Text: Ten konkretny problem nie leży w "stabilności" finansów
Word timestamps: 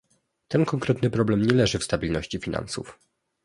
Ten 0.47 0.65
konkretny 0.65 1.09
problem 1.09 1.41
nie 1.41 1.53
leży 1.53 1.79
w 1.79 1.83
"stabilności" 1.83 2.39
finansów 2.39 2.99